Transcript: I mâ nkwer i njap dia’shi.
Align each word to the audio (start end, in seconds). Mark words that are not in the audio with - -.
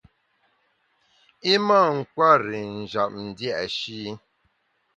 I 1.51 1.53
mâ 1.67 1.79
nkwer 1.97 2.41
i 2.59 2.61
njap 2.79 3.13
dia’shi. 3.37 4.03